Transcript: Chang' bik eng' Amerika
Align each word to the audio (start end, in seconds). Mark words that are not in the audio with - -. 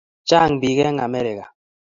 Chang' 0.29 0.59
bik 0.61 0.79
eng' 0.87 1.03
Amerika 1.07 1.45